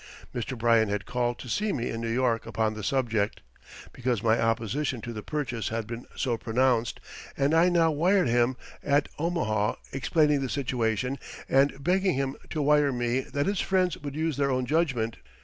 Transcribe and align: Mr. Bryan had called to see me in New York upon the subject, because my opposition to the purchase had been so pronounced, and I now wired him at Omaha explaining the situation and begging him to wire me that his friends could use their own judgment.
Mr. 0.33 0.57
Bryan 0.57 0.89
had 0.89 1.05
called 1.05 1.37
to 1.37 1.47
see 1.47 1.71
me 1.71 1.91
in 1.91 2.01
New 2.01 2.09
York 2.09 2.47
upon 2.47 2.73
the 2.73 2.83
subject, 2.83 3.41
because 3.93 4.23
my 4.23 4.41
opposition 4.41 4.99
to 5.01 5.13
the 5.13 5.21
purchase 5.21 5.69
had 5.69 5.85
been 5.85 6.07
so 6.15 6.39
pronounced, 6.39 6.99
and 7.37 7.53
I 7.53 7.69
now 7.69 7.91
wired 7.91 8.27
him 8.27 8.57
at 8.83 9.09
Omaha 9.19 9.75
explaining 9.91 10.41
the 10.41 10.49
situation 10.49 11.19
and 11.47 11.83
begging 11.83 12.15
him 12.15 12.35
to 12.49 12.63
wire 12.63 12.91
me 12.91 13.19
that 13.19 13.45
his 13.45 13.59
friends 13.61 13.95
could 13.95 14.15
use 14.15 14.37
their 14.37 14.49
own 14.49 14.65
judgment. 14.65 15.17